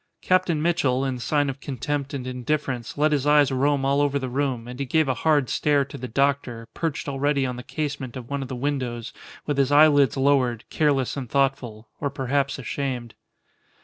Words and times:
Captain 0.23 0.59
Mitchell, 0.59 1.05
in 1.05 1.19
sign 1.19 1.47
of 1.47 1.59
contempt 1.59 2.11
and 2.11 2.25
indifference, 2.25 2.97
let 2.97 3.11
his 3.11 3.27
eyes 3.27 3.51
roam 3.51 3.85
all 3.85 4.01
over 4.01 4.17
the 4.17 4.29
room, 4.31 4.67
and 4.67 4.79
he 4.79 4.85
gave 4.87 5.07
a 5.07 5.13
hard 5.13 5.47
stare 5.47 5.85
to 5.85 5.95
the 5.95 6.07
doctor, 6.07 6.67
perched 6.73 7.07
already 7.07 7.45
on 7.45 7.55
the 7.55 7.61
casement 7.61 8.17
of 8.17 8.27
one 8.27 8.41
of 8.41 8.47
the 8.47 8.55
windows, 8.55 9.13
with 9.45 9.59
his 9.59 9.71
eyelids 9.71 10.17
lowered, 10.17 10.63
careless 10.71 11.15
and 11.15 11.29
thoughtful 11.29 11.87
or 11.99 12.09
perhaps 12.09 12.57
ashamed. 12.57 13.13